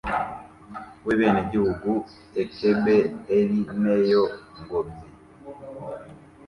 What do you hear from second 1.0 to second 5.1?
w’ebenegihugu ekebe eri neyo ngobyi